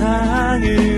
[0.00, 0.89] 세상을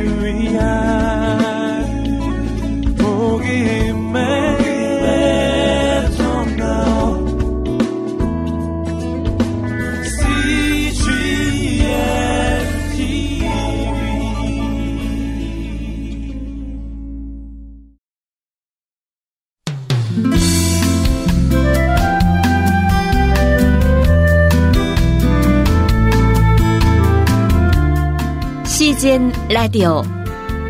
[28.92, 30.02] CGN 라디오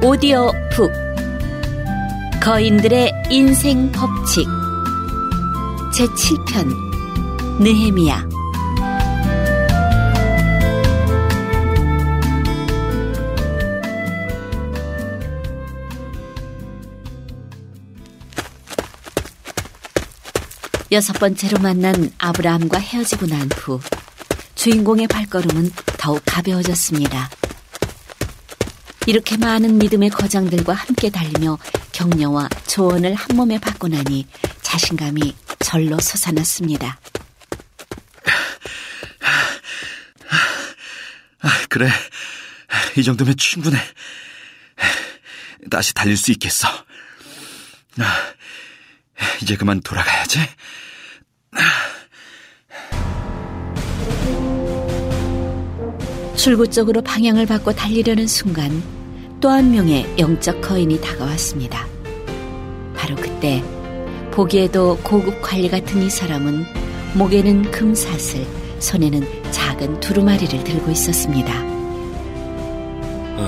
[0.05, 0.93] 오디오 북.
[2.41, 4.47] 거인들의 인생 법칙.
[5.93, 6.69] 제7편
[7.61, 8.29] 느헤미야.
[20.93, 23.81] 여섯 번째로 만난 아브라함과 헤어지고 난 후
[24.55, 27.31] 주인공의 발걸음은 더욱 가벼워졌습니다.
[29.06, 31.58] 이렇게 많은 믿음의 거장들과 함께 달리며
[31.92, 34.27] 격려와 조언을 한 몸에 받고 나니
[34.62, 37.00] 자신감이 절로 솟아났습니다.
[41.41, 41.91] 아, 그래.
[42.97, 43.78] 이 정도면 충분해.
[45.70, 46.69] 다시 달릴 수 있겠어.
[47.98, 48.33] 아,
[49.42, 50.39] 이제 그만 돌아가야지.
[56.43, 58.83] 출구 쪽으로 방향을 바꿔 달리려는 순간
[59.41, 61.87] 또 한 명의 영적 거인이 다가왔습니다.
[62.97, 63.62] 바로 그때
[64.33, 66.65] 보기에도 고급 관리 같은 이 사람은
[67.15, 68.45] 목에는 금사슬,
[68.81, 71.62] 손에는 작은 두루마리를 들고 있었습니다.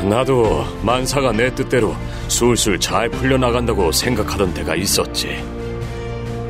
[0.09, 1.97] 나도 만사가 내 뜻대로
[2.29, 5.45] 술술 잘 풀려나간다고 생각하던 때가 있었지.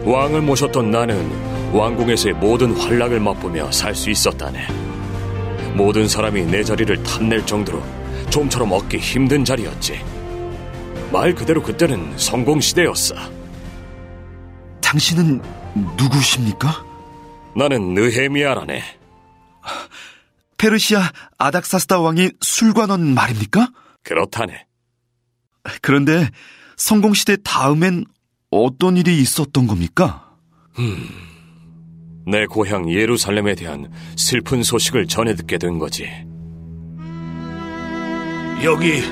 [0.04, 1.26] 왕을 모셨던 나는
[1.72, 4.93] 왕궁에서의 모든 환락을 맛보며 살 수 있었다네.
[5.74, 7.82] 모든 사람이 내 자리를 탐낼 정도로
[8.30, 10.00] 좀처럼 얻기 힘든 자리였지.
[11.12, 13.14] 말 그대로 그때는 성공 시대였어.
[14.80, 15.42] 당신은
[15.96, 16.84] 누구십니까?
[17.56, 18.82] 나는 느헤미야라네.
[20.56, 23.68] 페르시아 아닥사스다 왕이 술관원 말입니까?
[24.02, 24.66] 그렇다네.
[25.82, 26.30] 그런데
[26.76, 28.04] 성공시대 다음엔
[28.50, 30.36] 어떤 일이 있었던 겁니까?
[30.78, 31.08] 음,
[32.26, 36.08] 내 고향 예루살렘에 대한 슬픈 소식을 전해 듣게 된 거지.
[38.62, 39.02] 여기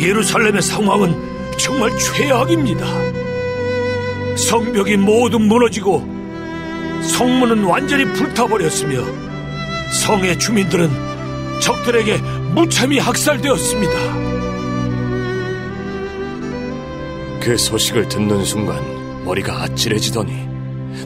[0.00, 1.14] 예루살렘의 상황은
[1.56, 2.86] 정말 최악입니다.
[4.36, 6.00] 성벽이 모두 무너지고
[7.02, 9.02] 성문은 완전히 불타버렸으며
[9.92, 10.90] 성의 주민들은
[11.60, 12.18] 적들에게
[12.54, 13.92] 무참히 학살되었습니다.
[17.40, 20.51] 그 소식을 듣는 순간 머리가 아찔해지더니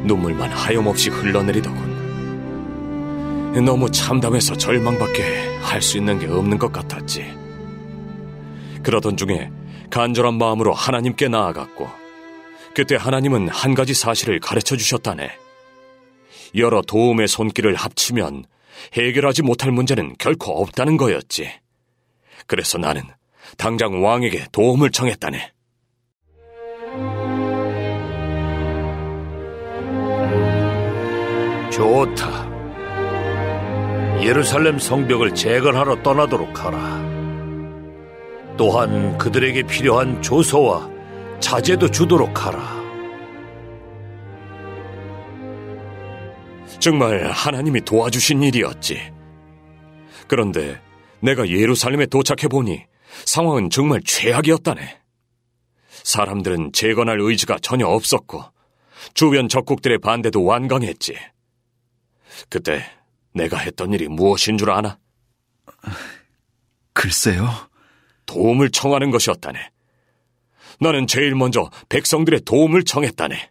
[0.02, 1.96] 눈물만 하염없이 흘러내리더군.
[3.64, 7.34] 너무 참담해서 절망밖에 할 수 있는 게 없는 것 같았지.
[8.82, 9.50] 그러던 중에
[9.90, 11.88] 간절한 마음으로 하나님께 나아갔고,
[12.74, 15.30] 그때 하나님은 한 가지 사실을 가르쳐 주셨다네.
[16.56, 18.44] 여러 도움의 손길을 합치면
[18.92, 21.50] 해결하지 못할 문제는 결코 없다는 거였지.
[22.46, 23.02] 그래서 나는
[23.56, 25.52] 당장 왕에게 도움을 청했다네.
[31.76, 32.56] 좋다.
[34.22, 37.04] 예루살렘 성벽을 재건하러 떠나도록 하라.
[38.56, 40.88] 또한 그들에게 필요한 조서와
[41.38, 42.76] 자재도 주도록 하라.
[46.78, 49.12] 정말 하나님이 도와주신 일이었지.
[50.28, 50.80] 그런데
[51.20, 52.84] 내가 예루살렘에 도착해 보니
[53.26, 54.80] 상황은 정말 최악이었다네.
[56.04, 58.42] 사람들은 재건할 의지가 전혀 없었고
[59.12, 61.16] 주변 적국들의 반대도 완강했지.
[62.48, 62.84] 그때
[63.34, 64.98] 내가 했던 일이 무엇인 줄 아나?
[66.92, 67.48] 글쎄요.
[68.26, 69.70] 도움을 청하는 것이었다네.
[70.80, 73.50] 나는 제일 먼저 백성들의 도움을 청했다네.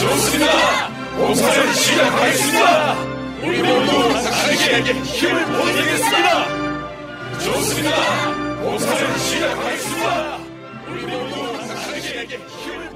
[0.00, 0.88] 좋습니다!
[1.16, 2.94] 공사를 시작하겠습니다!
[3.42, 7.38] 우리 모두 당신에게 힘을 보내겠습니다!
[7.38, 8.60] 좋습니다!
[8.62, 10.36] 공사를 시작하겠습니다!
[10.88, 12.89] 우리 모두 당신에게 힘을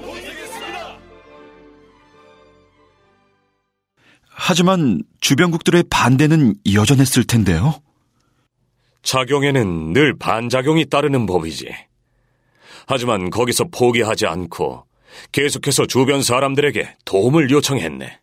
[4.47, 7.81] 하지만 주변국들의 반대는 여전했을 텐데요.
[9.01, 11.67] 작용에는 늘 반작용이 따르는 법이지.
[12.85, 14.85] 하지만 거기서 포기하지 않고
[15.31, 18.19] 계속해서 주변 사람들에게 도움을 요청했네.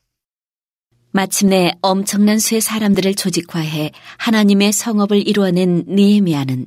[1.10, 6.66] 마침내 엄청난 수의 사람들을 조직화해 하나님의 성업을 이루어낸 니에미아는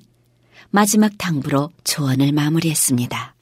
[0.69, 3.35] 마지막 당부로 조언을 마무리했습니다.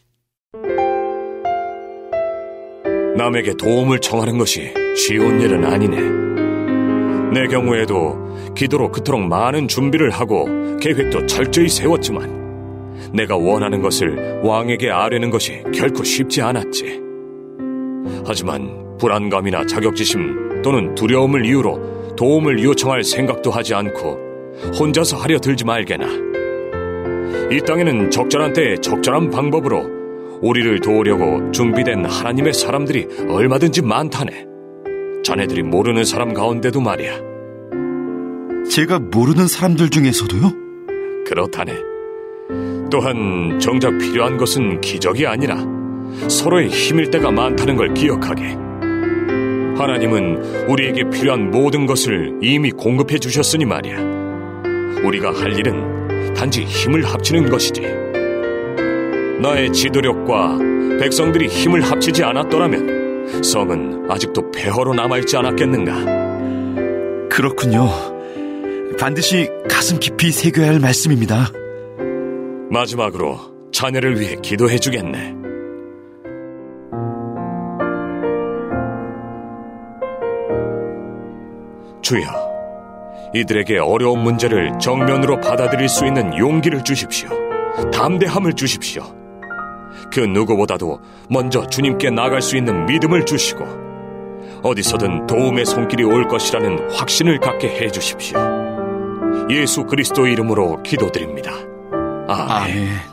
[3.17, 6.23] 남에게 도움을 청하는 것이 쉬운 일은 아니네.
[7.33, 10.45] 내 경우에도 기도로 그토록 많은 준비를 하고
[10.79, 17.01] 계획도 철저히 세웠지만 내가 원하는 것을 왕에게 아뢰는 것이 결코 쉽지 않았지.
[18.25, 24.17] 하지만 불안감이나 자격지심 또는 두려움을 이유로 도움을 요청할 생각도 하지 않고
[24.79, 26.05] 혼자서 하려 들지 말게나.
[27.51, 29.83] 이 땅에는 적절한 때에 적절한 방법으로
[30.41, 34.52] 우리를 도우려고 준비된 하나님의 사람들이 얼마든지 많다네.
[35.23, 37.33] 자네들이 모르는 사람 가운데도 말이야.
[38.69, 40.51] 제가 모르는 사람들 중에서도요?
[41.25, 41.73] 그렇다네.
[42.91, 45.57] 또한 정작 필요한 것은 기적이 아니라
[46.27, 48.55] 서로의 힘일 때가 많다는 걸 기억하게.
[49.77, 53.97] 하나님은 우리에게 필요한 모든 것을 이미 공급해 주셨으니 말이야.
[55.03, 57.81] 우리가 할 일은 단지 힘을 합치는 것이지.
[59.41, 60.59] 나의 지도력과
[60.99, 62.92] 백성들이 힘을 합치지 않았더라면
[63.41, 67.29] 성은 아직도 폐허로 남아있지 않았겠는가?
[67.29, 67.89] 그렇군요.
[68.99, 71.49] 반드시 가슴 깊이 새겨야 할 말씀입니다.
[72.69, 73.37] 마지막으로
[73.71, 75.33] 자네를 위해 기도해 주겠네.
[82.01, 82.21] 주여,
[83.33, 87.29] 이들에게 어려운 문제를 정면으로 받아들일 수 있는 용기를 주십시오.
[87.91, 89.03] 담대함을 주십시오.
[90.13, 97.39] 그 누구보다도 먼저 주님께 나갈 수 있는 믿음을 주시고 어디서든 도움의 손길이 올 것이라는 확신을
[97.39, 98.37] 갖게 해 주십시오.
[99.49, 101.51] 예수 그리스도 이름으로 기도드립니다.
[102.27, 102.51] 아멘.
[102.51, 103.12] 아멘.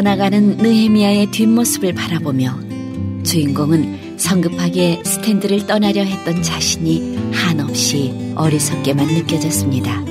[0.00, 2.58] 떠나가는 느헤미야의 뒷모습을 바라보며
[3.22, 10.02] 주인공은 성급하게 스탠드를 떠나려 했던 자신이 한없이 어리석게만 느껴졌습니다.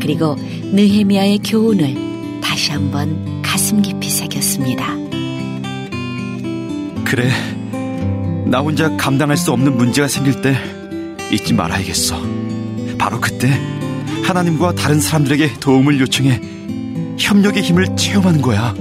[0.00, 4.86] 그리고 느헤미야의 교훈을 다시 한번 가슴 깊이 새겼습니다.
[7.04, 7.28] 그래.
[8.46, 10.56] 나 혼자 감당할 수 없는 문제가 생길 때
[11.32, 12.22] 잊지 말아야겠어.
[12.98, 13.48] 바로 그때
[14.22, 16.61] 하나님과 다른 사람들에게 도움을 요청해
[17.22, 18.74] 협력의 힘을 체험하는 거야.